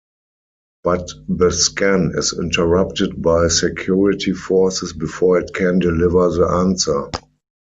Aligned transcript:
But 0.83 1.11
the 1.29 1.51
scan 1.51 2.13
is 2.15 2.33
interrupted 2.33 3.21
by 3.21 3.49
security 3.49 4.33
forces 4.33 4.93
before 4.93 5.37
it 5.37 5.51
can 5.53 5.77
deliver 5.77 6.27
the 6.29 6.47
answer. 6.47 7.11